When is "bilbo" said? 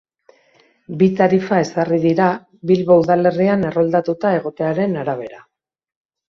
2.71-2.97